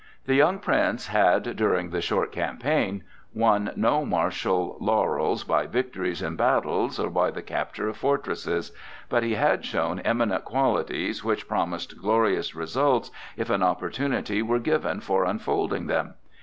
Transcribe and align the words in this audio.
The 0.25 0.33
young 0.33 0.57
Prince 0.57 1.09
had, 1.09 1.55
during 1.55 1.91
the 1.91 2.01
short 2.01 2.31
campaign, 2.31 3.03
won 3.35 3.71
no 3.75 4.03
martial 4.03 4.75
laurels 4.81 5.43
by 5.43 5.67
victories 5.67 6.23
in 6.23 6.35
battles 6.35 6.97
or 6.97 7.07
by 7.11 7.29
the 7.29 7.43
capture 7.43 7.87
of 7.87 7.97
fortresses; 7.97 8.71
but 9.09 9.21
he 9.21 9.35
had 9.35 9.63
shown 9.63 9.99
eminent 9.99 10.43
qualities 10.43 11.23
which 11.23 11.47
promised 11.47 12.01
glorious 12.01 12.55
results 12.55 13.11
if 13.37 13.51
an 13.51 13.61
opportunity 13.61 14.41
were 14.41 14.57
given 14.57 15.01
for 15.01 15.23
unfolding 15.23 15.85
them. 15.85 16.15